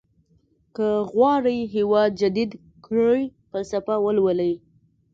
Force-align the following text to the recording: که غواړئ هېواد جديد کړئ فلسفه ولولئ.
که 0.75 0.87
غواړئ 1.11 1.59
هېواد 1.75 2.11
جديد 2.21 2.51
کړئ 2.85 3.21
فلسفه 3.49 3.95
ولولئ. 4.05 4.53